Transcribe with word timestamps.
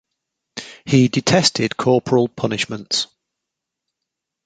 He 0.83 1.09
detested 1.09 1.77
corporal 1.77 2.27
punishments. 2.27 3.05